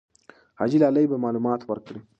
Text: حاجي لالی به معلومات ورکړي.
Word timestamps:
حاجي 0.59 0.77
لالی 0.83 1.03
به 1.11 1.17
معلومات 1.23 1.61
ورکړي. 1.65 1.99